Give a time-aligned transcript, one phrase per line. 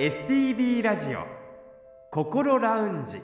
[0.00, 1.26] STB ラジオ
[2.10, 3.18] 心ラウンジ。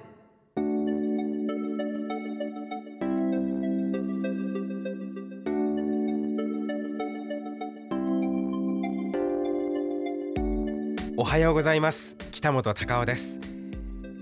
[11.16, 12.14] おはようございます。
[12.30, 13.40] 北本隆夫です。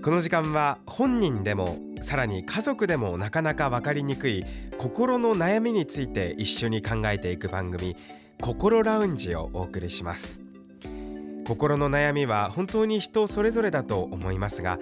[0.01, 4.45] この時間は本人でもさらに家族でもなかなか分かりにくい
[4.77, 7.97] 心の悩みについて一緒に考えていく番組
[8.41, 10.44] 心ラウンジをお送りします。
[11.47, 14.79] 心の悩みは本当に人それぞれだと思いますが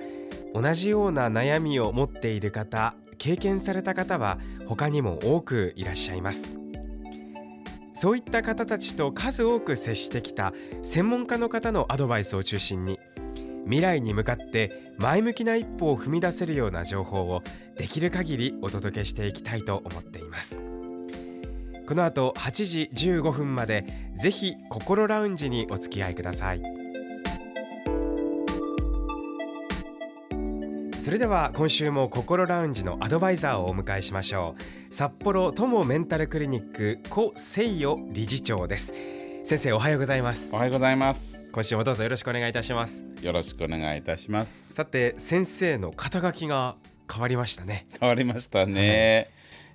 [0.53, 6.57] 同じような悩みを持っている方経験された方は他にも多くいらっしゃいます。
[7.93, 12.99] そういった方たちと数多く接してきた専門家の方のアドバイスを中心に
[13.63, 17.43] 未来に向かって前向きな一歩を踏み出せるような情報を
[17.77, 20.72] できる限りお届けしていきたいと思っています。
[21.87, 26.63] この後8時15分までぜひ心ラウンジにお付き合いください。
[31.03, 34.55] それでは今週も心ラウンジのアドバイザーをお迎えしましょ
[34.89, 34.93] う。
[34.93, 38.93] 札幌友メンタルクリニック古誠代理事長です。
[39.43, 40.49] 先生おはようございます。
[40.53, 41.49] おはようございます。
[41.51, 43.03] 今週もどうぞよろしくお願いいたします。
[43.21, 44.73] よろしくお願いいたします。
[44.73, 46.77] さて先生の肩書きが
[47.11, 47.83] 変わりましたね。
[47.99, 49.29] 変わりましたね、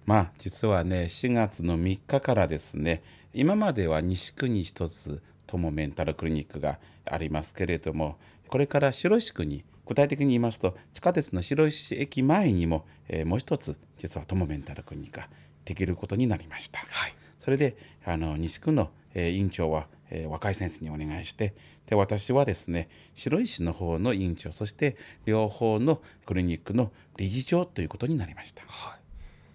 [0.08, 3.02] まあ実はね4月の3日からですね
[3.34, 8.16] 今までは西区に一つ友メンタルクリニックがありますけれども
[8.48, 15.28] これから白石区に具体的に言いますと地下鉄の白石駅前にも、えー、もう一つ実は友メンタルクリニックが
[15.66, 21.52] できることになりました、はい、それであの西区の、えー、院長は、えー、若い先生にお願いして
[21.84, 28.97] で私はですね白石の方の院長そして両方のクリニックの理事長ということになりました、はい、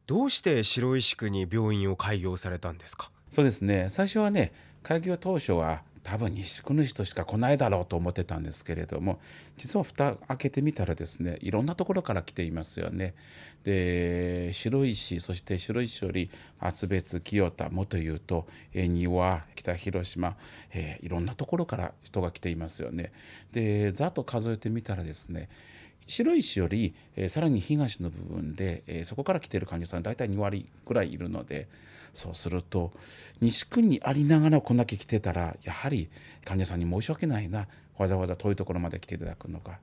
[0.06, 3.10] どうして白石区に病院を開業されたんですか？
[3.30, 4.52] そうですね最初はね
[4.84, 9.22] 開業当初は多分西区の人しか来ないだろうと思ってたんですけれども
[9.56, 13.16] 実は蓋開けてみたらですねいろんなところから来ていますよね。
[13.64, 16.30] で白石そして白石より
[16.60, 20.36] 厚別清田もというと恵庭北広島、
[20.74, 23.14] えー、いろんなところから人が来ていますよね。
[23.54, 25.48] でざっと数えてみたらですね
[26.08, 31.68] 白石より、えー、さらに東の部分で、えー、そこから来ている患者さん大体2割くらいいるので
[32.14, 32.92] そうすると
[33.42, 36.10] 西区にありながらこんだけ来てたらやはり
[36.46, 39.80] 患者さんに申し訳ないなわざわざ遠いところまで来ていただくのか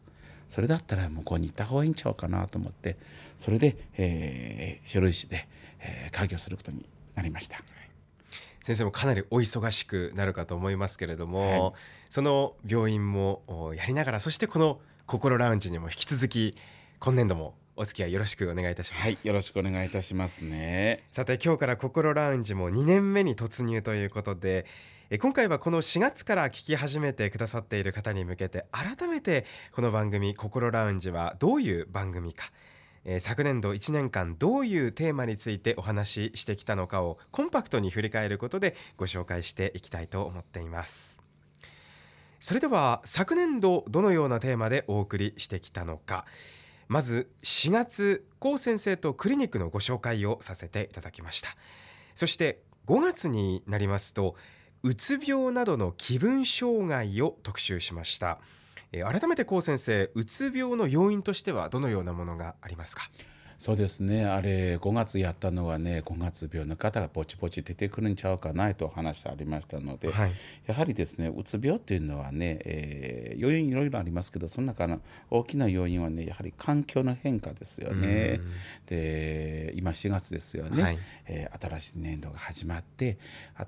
[0.49, 2.97] それだったら向こうに行った方がいいんちゃうかなと思って
[3.39, 5.49] それで、えー、白石で、
[5.81, 7.59] えー、開業することになりました。
[8.63, 11.73] 先生もかなりお忙しくなるかと思いますけれども、はい、
[12.11, 16.55] その病院もやりながらそしてこの心ラウンジにも引き続き
[17.01, 19.03] 今年度もお付き合いよろしくお願いいたします。
[19.03, 21.03] はい、よろしくお願いいたしますね。
[21.11, 24.67] さて今日から心ラウンジも2年目に突入ということで、
[25.11, 32.45] え今回はこの4月から聞き始めてくださっている方に向けて改めてこの番組心ラウンジはどういう番組か。
[33.05, 41.20] え昨年度1年間どういうテーマについてお話ししてきたのかをコンパクトに振り返ることでご紹介していきたいと思っています
[42.41, 46.25] それでは昨年度どのようなテーマでお送りしてきたのか。
[46.89, 51.51] まず4月高先生とクリニックのご紹介をさせていただきました。
[52.15, 54.35] そして5月になりますと
[54.83, 58.39] うつ病などの気分障害を特集しました。
[58.91, 63.11] 改めて高先生うつ病の要因としてはどのようなものがありますか？
[63.61, 64.25] そうですね。
[64.25, 70.33] あれ5月やったのはね5月病の方がポチポチ出てくるんちゃうかなと話ありましたので、はい、
[70.67, 78.41] やはりですねうつ病っていうのはね、えー、要因いろいろありますけどその中の大きな要因はねやはり環境の変化ですよね。
[78.87, 83.19] で今4月ですよね、はい、えー、新しい年度が始まって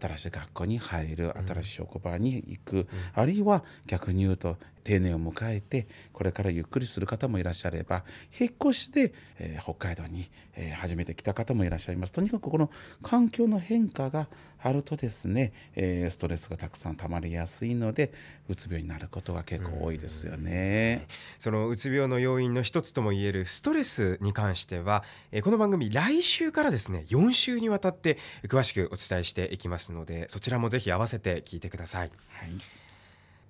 [0.01, 8.05] 新しい学校に入る新しい職場に行く、うん、あるいは逆に言うと定年を迎えてこれからゆっくりする方もいらっしゃれば
[8.39, 12.71] 引っ越しで、えー、北海道に、えー、初めて来た方もいらっしゃいますとにかくこの
[13.03, 14.29] 環境の変化が
[14.63, 18.13] あるとですね、えー、ストレスがたくさん溜まりやすいので
[18.49, 21.07] うつ病になることが結構多いですよね。
[21.39, 25.03] そのうつ病の要因の一つともいえるストレスに関しては、
[25.33, 32.11] えー、この番組来週からですね4週にわたって詳しくお伝えしていきますのでそちらもぜひ合わせて聞いてください。
[32.29, 32.82] はい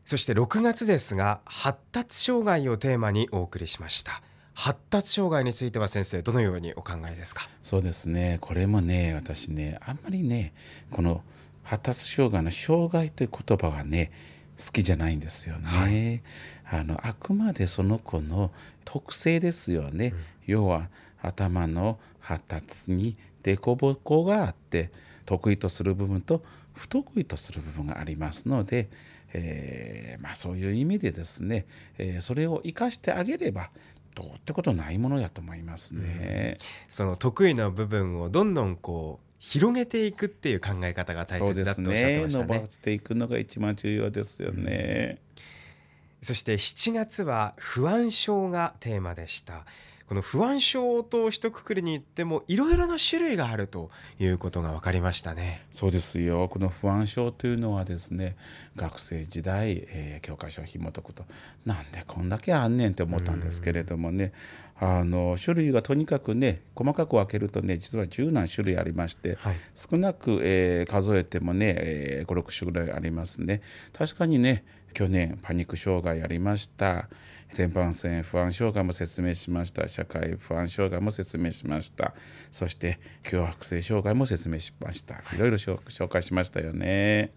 [0.05, 4.23] そして6月ですが発達障害をテーマにお送りしました。
[4.55, 7.49] 発達障害については先生どのようにお考えですか？
[7.63, 8.39] そうですね。
[8.41, 10.53] これもね私ねあんまりね
[10.91, 11.23] この
[11.63, 14.11] 発達障害の障害という言葉はね
[14.59, 16.23] 好きじゃないんですよね、
[16.71, 18.51] はい、あのあくまでその子の
[18.85, 20.89] 特性ですよね、うん、要は
[21.23, 24.91] 頭の発達に凸凹があって
[25.25, 26.43] 得意とする部分と
[26.75, 28.89] 不得意とする部分がありますので、
[29.35, 31.67] えー、まあ、そういう意味でですね、
[31.99, 33.71] えー、それを生かしてあげれば
[34.15, 36.59] どうってことないものやと思いますね。
[36.61, 42.47] うん、その得意な部分をどんどんこう広げていくっていう考え方が大切だとおっしゃってましたね。
[42.47, 45.19] ね伸ばしていくのが一番重要ですよね。
[45.37, 49.65] うん、そして7月は不安症がテーマでした。
[50.13, 53.89] この不安症と一括りに言ってもいろいろな種類があると
[54.21, 55.65] いうことが分かりましたね。
[55.71, 58.37] そうですよこの不安症というのはですね
[58.77, 61.25] 学生時代、えー、教科書を紐解くと
[61.65, 64.35] なんでこんだけあんねんって思ったんですけれどもね
[64.79, 73.63] あの種類がとにかくね細かく分けるとね実は十何種類ありまして、はい、少なく、えー、数えてもね、えー、56種ぐらいありますね。
[73.95, 74.63] 確かにね
[74.93, 77.09] 去年パニック障害ありました。
[77.53, 79.87] 全般性不安障害も説明しました。
[79.87, 82.15] 社会不安障害も説明しました。
[82.51, 85.17] そして強迫性障害も説明しました。
[85.35, 87.33] いろいろ紹介しましたよね。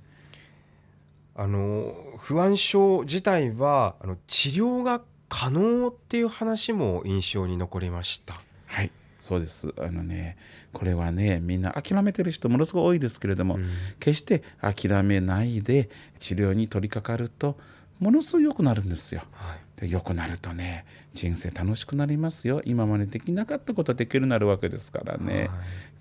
[1.35, 8.41] あの不安症自体はあの治療が可能っていう話も印象に残りました。
[8.67, 8.91] はい。
[9.19, 9.73] そうです。
[9.77, 10.37] あのね
[10.71, 13.69] これはねみんな諦めてる人ものすごい多いですけれども、うん、
[13.99, 15.89] 決して諦めないで
[16.19, 17.57] 治療に取り掛かると
[17.99, 19.23] ものすごい良くなるんですよ。
[19.33, 22.61] はいで良くなるとね人生楽しくなりますよ。
[22.65, 25.49] 今までできなかったことできるようになるわけですからね、はい、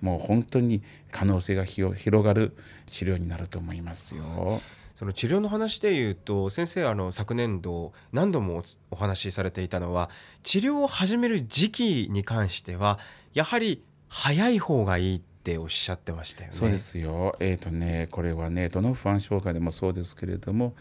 [0.01, 2.57] もう本当に可能性が広がる
[2.87, 4.61] 治療になると思いますよ。
[4.95, 8.63] その治療の話でいうと先生あの昨年度何度も
[8.93, 10.09] お話しされていたのは
[10.45, 13.01] 治療を始める時期に関しては
[13.33, 16.57] やはり早い方がいいっておっしゃってましたよね。
[16.57, 17.37] そうですよ。
[17.39, 20.73] えっ、ー、とねこれはねどの不安障害でもそうですけれども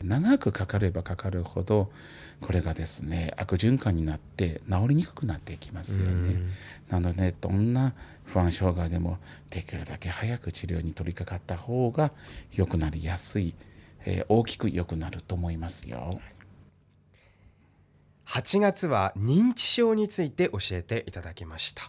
[0.00, 1.90] 長くかかればかかるほど
[2.40, 6.40] これがですね悪循環になって治りにくくなっていきますよね。
[6.88, 9.18] なのでどんな不安障害でも
[9.50, 12.12] できるだけ早く治療に取り掛かった方が
[12.52, 13.54] 良くなりやすい、
[14.06, 16.20] えー、大きく良くなると思いますよ。
[18.28, 21.82] 8月は認知症について教えていただきました。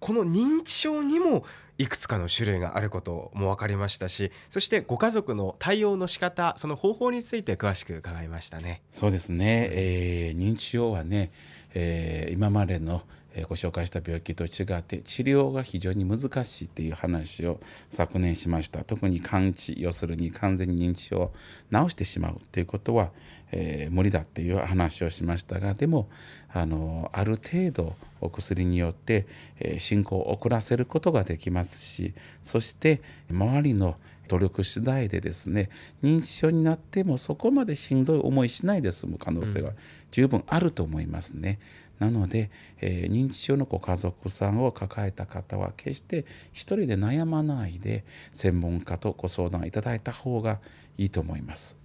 [0.00, 1.44] この認知症にも
[1.78, 8.82] いくつかの種類があることも分かりましたしそしてご家族の対応の仕方その方法について詳しく伺いましたね。
[8.92, 11.30] そうですね、えー、認知症はね、
[11.74, 13.02] えー、今までの
[13.44, 21.32] ご紹介した病気と違って治療が非常に難しいっていう話を昨年しました特に完治要するに完全に認知症を
[21.70, 23.10] 治してしまうということは、
[23.52, 26.08] えー、無理だっていう話をしましたがでも
[26.52, 29.26] あのある程度お薬によって、
[29.58, 33.00] えー、進行を遅らせることができますしそして
[33.30, 33.96] 周りの
[34.28, 35.70] 努力次第でですね
[36.02, 39.72] 認知症になってもそこまでしんどい思いしないで済む可能性は
[40.10, 41.58] 十分あると思いますね。
[41.98, 42.50] なので、
[42.80, 50.58] えー、認知症のご家族さんを抱えた方は決して一人で悩まないで専門家とご相談いただいた方が
[50.98, 51.78] いいと思います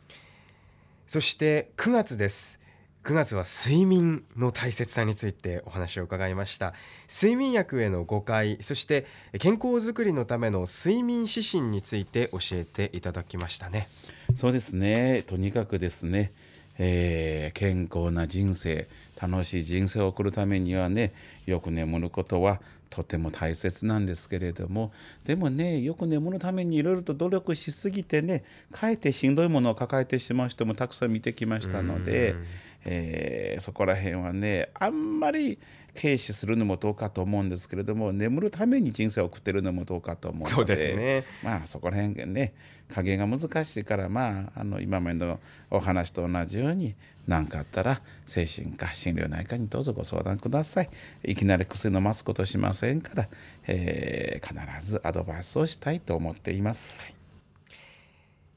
[1.11, 2.61] そして9月です。
[3.03, 6.73] 9月は睡眠の大切さについてお話を伺いました。
[7.09, 9.05] 睡眠薬への誤解そして
[9.37, 13.89] 健康づくりのための睡眠指針について教えていただきましたね。
[14.37, 15.25] そうですね。
[15.27, 16.31] とにかくですね、
[16.77, 18.87] えー、健康な人生
[19.21, 21.13] 楽しい人生を送るためにはね
[21.45, 22.61] よく眠ることは
[22.91, 24.91] とても大切なんですけれども
[25.23, 32.35] でもねよく眠るためにいろいろと努力しすぎてねかえってしんどいものを抱えてしまう人もたくさん見てきましたので。
[32.85, 35.59] えー、そこら辺はねあんまり
[35.99, 42.53] 軽視するのもどうかと思うんですけれども眠るために人生を送ってるのもどうかと思うのでそうですねまあそこら辺ね
[42.89, 46.95] 加減が難しいからまああの今までのお話と同じように
[47.27, 50.89] 何かあったら精神科心療内科にどうぞご相談ください
[51.23, 53.29] いきなり薬飲ますことしませんから、
[53.67, 57.01] えー、必ずアドバイスをしたいと思っています。
[57.01, 57.20] はい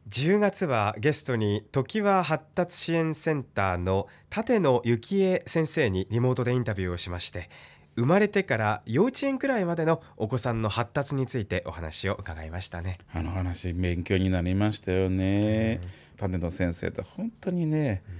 [0.08, 7.48] 10月はゲストに時は発達支援センターの立野幸恵先生にリモートでインタビューをしまして
[7.96, 12.98] 生まれてから幼稚園くらいまでのお子さんの発達についてお話を伺いましたね。
[13.14, 15.80] あの話勉強になりましたよね、
[16.20, 18.14] うん、立野先生って本当にね、うん、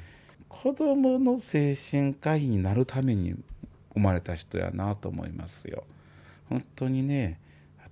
[0.48, 3.34] 子供の精神科医になるために
[3.92, 5.84] 生まれた人やなと思いますよ。
[6.48, 7.40] 本当にね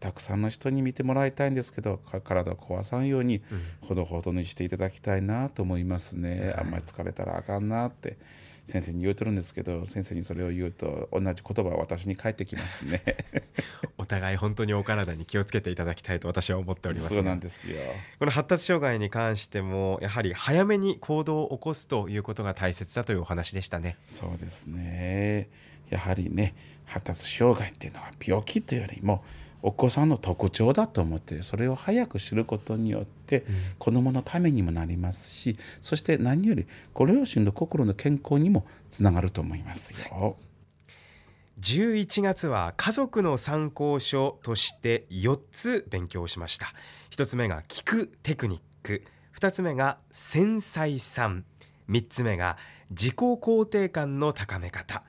[0.02, 3.40] たくさんの人に見てもらいたいんですけど体を壊さんように
[3.82, 8.18] ほどほどにしていただきたいなと思いますね、あんまり疲れたらあかんなって
[8.66, 13.02] 先生に言うとるんですけど先生にそれを言うと同じ言葉は私に返ってきますね。
[13.96, 17.76] お互い本当にお体に気をつけていただきたいと私は思っておりますそうなんですよ。
[18.18, 23.96] この発達障害に関してもやはり早めに行動を起こすということが大切だというお話でしたね。
[24.08, 25.48] そうですね。
[25.90, 26.54] やはりね
[26.86, 29.24] 発達障害っていうのは病気というよりも
[29.62, 33.44] お子さんの特徴だと思ってそれを早く知ることによって
[33.78, 40.36] 子どものためにもなりますしそして何よりご両親の心の健康にもつながると思いますよ。
[41.60, 46.66] 11月は家族の参考書として4つ勉強しました。
[47.10, 49.04] 1つ目が聞くテクニック。
[49.38, 51.44] 2つ目が繊細さん。
[51.88, 52.56] 3つ目が
[52.90, 55.04] 自己肯定感の高め方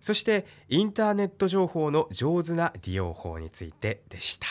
[0.00, 4.46] そしてインターネット情報の上手な利用法についてでした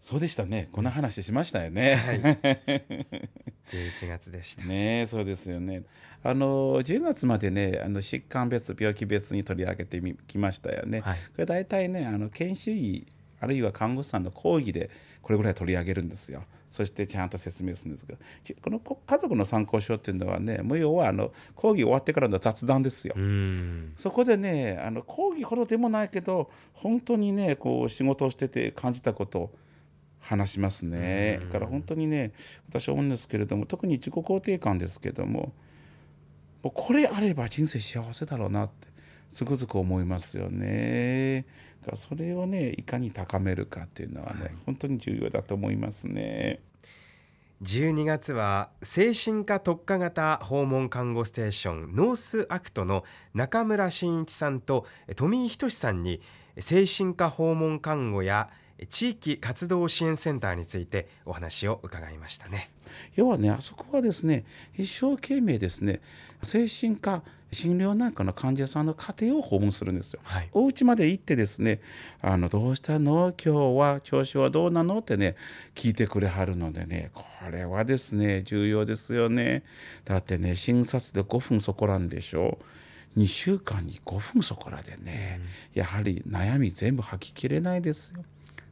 [0.00, 1.94] そうでしたねこんな話しましたよね。
[1.94, 2.20] はい
[3.66, 5.84] 11月でしたねそうですよね。
[6.22, 11.00] あの10月までねあの疾患別病気別に取り上げてみきましたよね。
[11.00, 13.06] はいこれ大体ねあの研修医
[13.44, 14.90] あるいは看護師さんの講義で
[15.22, 16.44] これぐらい取り上げるんですよ。
[16.68, 23.14] そしてちゃんと説明するんですけどきこのこ家族の参考書っていうのはねもう要はあの講義終わってからの雑談ですよ。
[23.16, 29.50] うんそこでねあの講義ほどでもないけど本当にねこう仕事をしてて感じたことを
[30.18, 31.38] 話しますね。
[31.42, 32.32] だから本当にね
[32.68, 35.52] 私は思うんですけれども特に自己肯定感ですけども
[36.62, 38.88] もうこれあれば人生幸せだろうなって
[39.30, 41.44] つくづく思いますよね。
[41.84, 46.60] だからそれをねいかに高めるかっていうのはね、本当に重要だと思いますね。
[47.62, 56.20] 12月は精神科特化型訪問看護ステーションノースアクトの中村真一さんと富井仁さんに
[56.58, 58.48] 精神科訪問看護や
[58.88, 62.70] 地域活動支援センターについてお話を伺いましたね。
[63.14, 66.00] 要はねあそこはですね一生懸命ですね
[66.42, 67.22] 精神科
[67.54, 70.20] 心療内科の患者さんの家庭を訪問するんですよ。
[70.24, 71.80] はい、お家まで行ってですね
[72.20, 73.32] 「あのどうしたの？
[73.42, 75.36] 今日は調子はどうなの?」ってね
[75.74, 79.62] 聞いてくれはるのでねこれはですね重要ですよね。
[80.04, 82.58] だってね診察で5分そこらんでしょ
[83.16, 85.40] ？2週間に5分そこらでね、
[85.72, 88.24] やはり悩み全部吐ききれないですよ。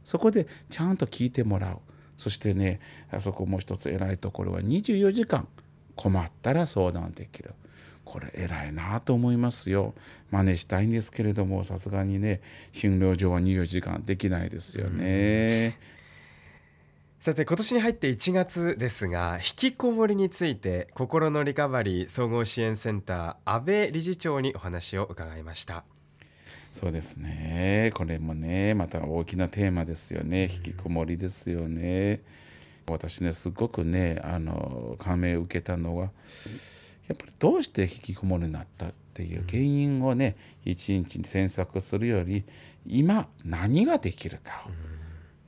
[0.02, 1.78] そこでちゃんと聞いてもらう。
[2.16, 5.46] そしてねあそこもう一つ偉いところは24時間
[5.94, 7.54] 困ったら相談できる。
[8.04, 9.94] これ偉いなと思いますよ。
[10.30, 12.40] 真似したいんですけれどもさすがにね
[12.72, 15.78] 診療所は24時間できないですよね。
[17.20, 25.84] さて今年に入って1月ですが引きこもりについて心のリカバリー総合支援センター安倍理事長にお話を伺いました。
[26.72, 32.22] そうですねこれもねまた大きなテーマですよね引きこもりですよね。
[32.88, 36.10] 私ねすごくねあの感銘を受けたのは
[37.08, 42.44] やっぱりどうして引きこもりになったっていう原因をね一日に詮索するより
[42.86, 44.70] 今何ができるかを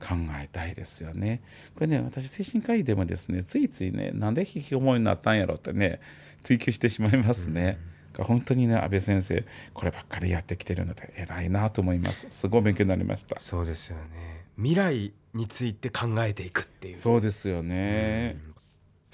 [0.05, 1.41] 考えたいですよね。
[1.73, 5.99] これね私精神科医でもですねついついねなんで引きこもりになったんやろってね
[6.43, 7.79] 追求してしまいますね。
[8.17, 9.43] 本当にね安倍先生
[9.73, 12.27] こればっかりやってきてるので偉いなと思います。
[12.29, 13.39] すごい勉強になりました。
[13.39, 18.37] そうですよね未来について考えていくっていうそうですよね。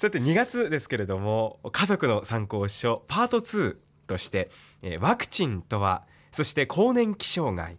[0.02, 3.76] さて2月ですけれども家族の参考書パート2
[4.08, 4.50] として
[4.98, 7.78] ワクチンとはそして更年期障害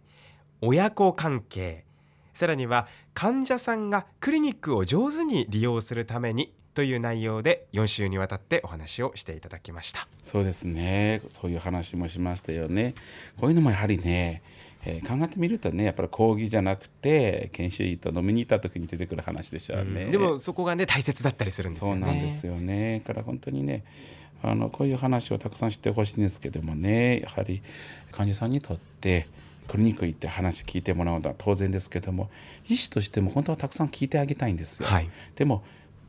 [0.62, 1.84] 親子関係
[2.32, 12.94] さらには患者さんがクリニックを上手に利用するためにという内容で4週にわたってお話をしていただきましたそうですねそういう話もしましたよね。
[13.38, 14.42] こういうのもやはりね、
[14.86, 20.06] えー考えてみるとねやっぱり講義じゃなくて研修医と飲みに行った時に出てくる話でしょうね。
[20.06, 23.02] でもそこがね大切だったりするんですよねそうなんですよね。
[23.06, 23.84] だから本当にね
[24.42, 27.62] あのこういう話をたくさん知ってほしいんですけどもねやはり
[28.12, 29.26] 患者さんにとって
[29.68, 32.30] クリニック行って話聞いてもらうのは当然ですけども
[32.68, 34.88] 医師としても本当はたくさん聞いてあげたいんですよ。
[34.88, 35.64] はいでも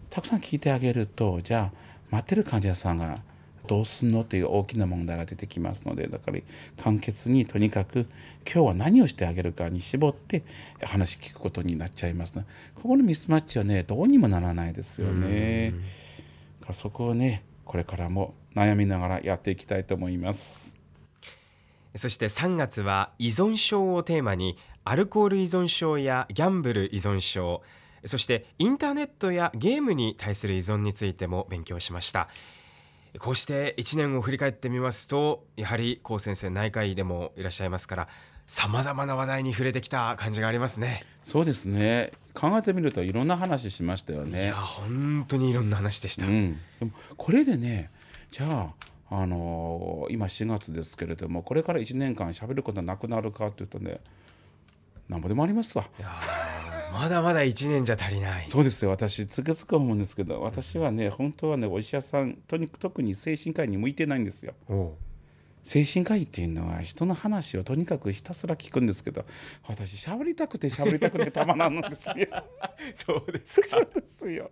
[0.10, 1.78] たくさん聞いてあげるとじゃあ
[2.10, 3.22] 待ってる患者さんが
[3.66, 6.40] どうすんのっていう大きな問題が出てきますのでだから
[6.82, 8.08] 簡潔にとにかく
[8.46, 10.44] 今日は何をしてあげるかに絞って
[10.82, 12.46] 話聞くことになっちゃいますね。
[12.76, 15.74] ここのミスマッチはねどうにもならないですよね。
[16.72, 20.78] そこをねこれからも悩みながらやっていきたいと思います。
[21.96, 27.64] そして3月は依存症をテーマにアルコール依存症やギャンブル依存症
[28.06, 32.28] そしてインターネットやゲームに対する依存についても勉強しました
[33.20, 38.08] こうして1年を振り返ってみますとやはり高先生内科医でもいらっしゃいますから
[38.48, 44.54] さまざまな話題に触れてきた感じがありますねそうですね考えてみるといろんな話しましたよねいや。
[44.54, 47.90] 本当にいろんな話でした、うん、でもこれでね
[48.32, 48.74] じゃ
[49.10, 54.00] あ、あのー今4月ですけれどもこれから1年間喋ることなくなるかっていうとね
[55.10, 55.86] なんぼでもありますわ。
[56.96, 58.48] まだまだ1年じゃ足りない。
[58.48, 58.92] そうですよ。
[58.92, 64.54] 私つくづく思うんですけど私はね本当はねお医者さんとに特に精神科医に向いてないんですよ。
[65.64, 69.26] 精神科医っていうのは人の話をとにかくひたすら聞くんですけど
[69.68, 72.16] 私喋りたくて喋りたくてたまらんのですよ。
[72.96, 73.68] そうですか。
[73.68, 74.52] そうですよ。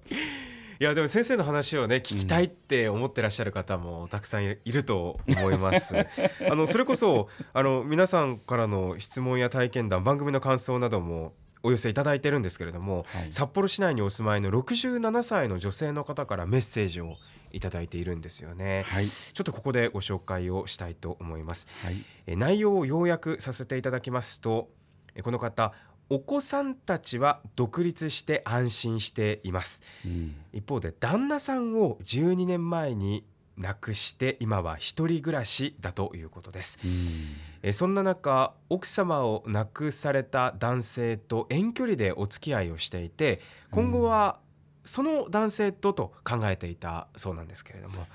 [0.79, 5.95] いやでも先生の話をね聞きたいって思ってらっしゃる方もたくさんいると思います。
[6.49, 13.31] あのそれこそあの皆さんからの質問や体験談番組の感想などもお寄せいただいてるんですけれども、はい。
[13.31, 17.15] 札幌市内にお住まいの67歳の女性の方からメッセージを
[17.51, 18.83] いただいているんですよね。
[18.87, 19.07] はい。
[19.07, 21.67] ちょっとここでご紹介をしたいと思います。
[21.83, 22.03] はい。
[22.27, 24.69] え内容を要約させていただきますと
[25.15, 25.73] えこの方
[26.09, 29.81] お子さんたちは独立して安心しています。
[30.05, 30.35] うん。
[30.51, 33.25] 一方で旦那さんを12年前に
[33.57, 36.79] 亡くして今は一人暮らしだということです。
[36.83, 36.91] うん。
[36.91, 43.39] えそんな中奥様を亡くされた男性と遠距離でお付き合いをしていて
[43.71, 44.39] 今後は
[44.83, 48.07] その男性とと考えていたそうなんですけれどもはい。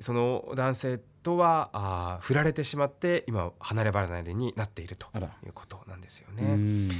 [0.00, 6.54] その男性とはあー振られてしまって今離れ離れになっているということなんですようね。
[6.54, 6.90] ん。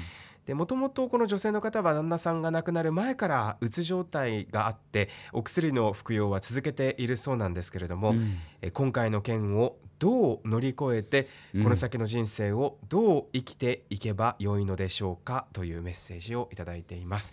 [0.47, 8.37] でもともとこの女性の方は旦那さんが亡くなる前からうつ状態があってお薬の服用は続けているそうなんですけれども、うん。
[8.63, 17.33] え今回の件をどう乗り越えてこの先の人生をどう生きていけばよいのでしょうかというメッセージをいただいています。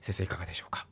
[0.00, 0.86] 先生いかがでしょうか？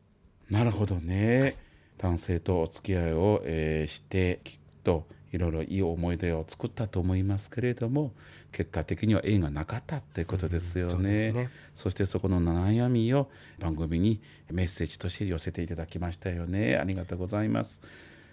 [0.51, 1.57] なるほどね
[1.99, 8.13] 男性とお付き合いを、えーしてきっといろいろいい思い出を作ったと思いますけれども
[8.51, 11.19] 結果的には縁がなかったってことですよそうでね。
[11.31, 16.77] すねそしてそこの悩みを番組にメッセージとして寄せていただきましたよね。
[16.77, 17.83] ありがとうございます。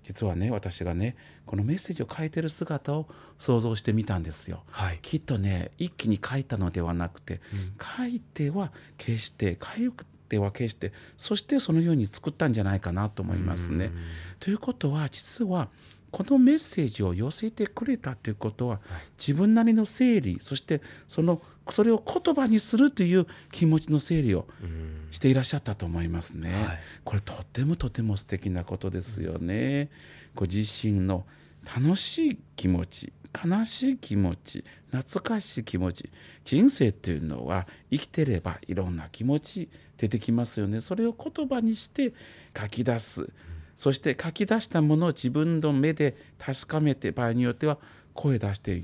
[0.05, 1.15] 実はね私がね
[1.47, 3.07] このメッセージを書いてる姿を
[3.39, 4.63] 想像してみたんですよ。
[4.69, 4.99] はい。
[5.01, 9.91] きっとね一気に書いたのではなくて、うん書いては消して書い
[10.29, 13.91] ては消してそしてそのように作ったんじゃないかなと思いますね。
[14.39, 15.69] ということは実は
[16.11, 18.79] このメッセージを寄せてくれたということは、
[19.17, 21.41] 自分なりの整理そしてその
[21.71, 26.51] それを言葉にするという気持ちの整理をうんしていらっしゃったと思いますね。
[26.51, 29.89] はいこれとてもとても素敵なことですよね。
[30.35, 31.25] ご自身の
[31.65, 36.09] 楽しい気持ち悲しい気持ち懐かしい気持ち
[36.43, 40.81] 人生っていうのは生きてればいろんな気持ち出てきますよね。
[40.81, 42.13] それを言葉にして
[42.57, 43.29] 書き出す。
[43.75, 47.77] そして書き出したものを自分の目で確かめて場合によっては
[48.13, 48.83] 声出して、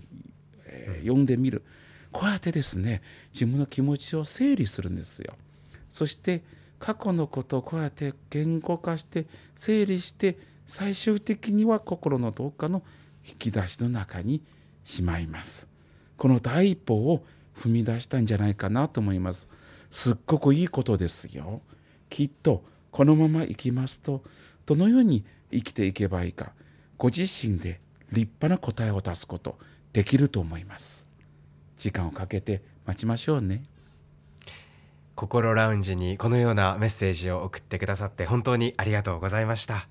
[0.65, 1.63] えー読んでみる
[2.11, 3.01] こうやってですね
[3.33, 5.33] 自分の気持ちを整理するんですよ。
[5.89, 6.43] そして
[6.79, 12.83] 過去のことをこうやって言語化して整理して最終的には心のどっかの
[13.27, 14.41] 引き出しの中に
[14.83, 15.69] しまいます。
[16.17, 17.23] この第一歩を
[17.55, 19.47] 踏み出したんじゃないかなと思います。
[19.89, 21.61] すっごくいいことですよ。
[22.09, 24.23] きっとこのまま生きますと
[24.65, 26.53] どのように生きていけばいいか
[26.97, 27.79] ご自身で
[28.11, 29.57] 立派な答えを出すこと
[29.93, 31.10] できると思います。
[31.81, 33.63] 時間をかけて待ちましょうね。
[35.15, 39.87] 心ラウンジにこのようなメッセージを送ってくださって本当にありがとうございました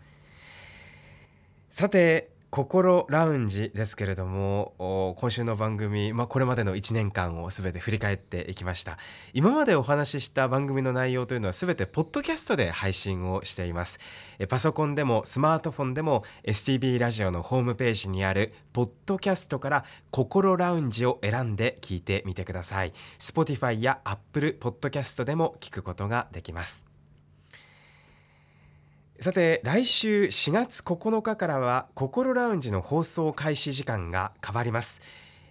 [1.68, 8.98] さて心ラウンジですけれども今週の番組、まあ、これまでの1年間をすべて振り返っていきました。
[9.32, 14.00] 今までお話しした番組の内容というのはすべてポッドキャストで配信をしています。
[14.48, 22.92] パソコンでもスマートフォンでも STB ラジオのホームページにあるポッドキャストから心ラウンジを選んで聞いてみてください。
[23.20, 26.89] Spotify や Apple ポッドキャストでも聞くことができます。
[29.20, 35.02] さて来週4月9日からは心ラウンジの放送開始時間が変わります。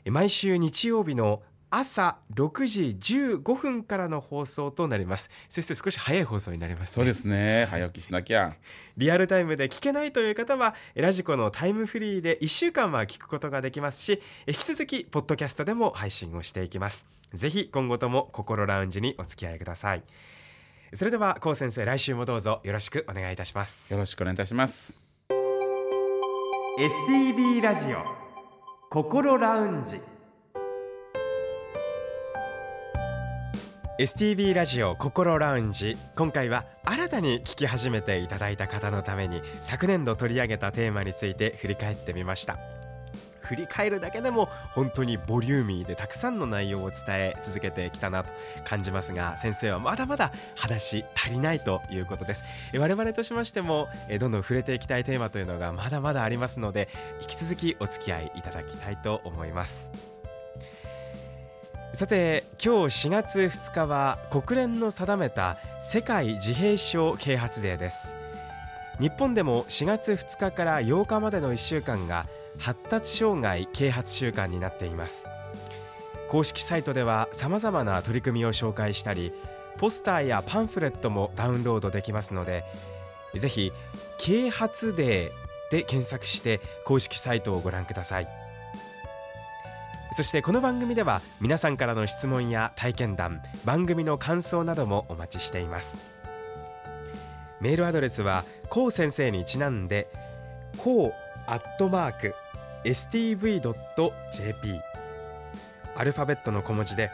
[0.05, 2.97] 毎週日曜日の朝6時
[3.37, 5.29] 15分からの放送となります。
[5.49, 7.67] 先生少し早い放送になります、ね、そうですね。
[7.69, 8.55] 早起きしなきゃ。
[8.97, 17.19] リアルタイムで聞けないという方はラジコのタイムフリーで1週間は聞くことができますし引き続きポッドキャストでも配信をしていきます。
[17.33, 20.03] ぜひ今後とも心ラウンジにお付き合いください
[20.93, 23.93] それでは高先生来週もどうぞよろしくお願いいたします。
[23.93, 24.99] よろしくお願いいたします。
[26.79, 28.03] STB ラジオ
[28.89, 29.99] 心ラウンジ。
[33.99, 35.97] STB ラジオ心ラウンジ。
[36.15, 42.57] 今回は新たに聞き始めていただいた方のために昨年度取り上げたテーマについて振り返ってみました
[43.49, 48.31] 振り返るだけでも本当にボリューミーでたくさんの内容を伝え続けてきたなと
[48.63, 52.43] 感じますが先生はまだまだ話足りないということです。
[52.77, 56.89] 我々としましてもえどんどん触れていきたいテーマというのがまだまだありますので
[57.21, 59.89] 引き続きお付き合いいただきたいと思います。
[61.93, 68.15] さて今日4月2日は国連の定めた世界自閉症啓発デーです。
[68.99, 72.27] 日本でも4月2日から8日までの1週間が
[72.59, 75.27] 発達障害啓発週間になっています。
[76.29, 79.33] 公式サイトではさまざまな取り組みを紹介したり
[79.79, 82.63] ポスターやパンフレットもダウンロードできますので
[83.33, 83.71] ぜひ
[84.19, 88.27] 啓発デーで検索して公式サイトをご覧ください。
[90.13, 95.97] そしてこの番組では皆さんからの質問や体験談番組の感想などもお待ちしています。
[97.61, 100.07] メールアドレスはこう先生にちなんで
[100.77, 101.13] こう
[101.45, 102.35] アットマーク
[102.83, 104.81] stv.jp
[105.95, 107.11] アルファベットの小文字で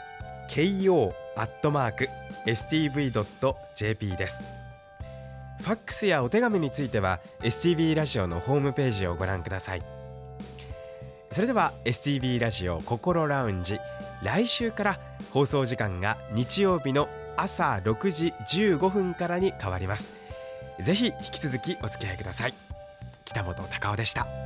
[0.48, 2.10] ko アットマーク
[2.46, 4.44] stv.jp です。
[5.62, 9.82] ファックスやお手紙については STV ラジオのホームページをご覧ください。
[11.32, 13.80] それでは STV ラジオ心ラウンジ
[14.24, 15.00] 来週から
[15.34, 18.34] 放送時間が日曜日の朝6時
[18.78, 20.14] 15分からに変わります。
[20.80, 22.54] ぜひ引き続きお付き合いください。
[23.26, 24.45] 北本隆夫でした。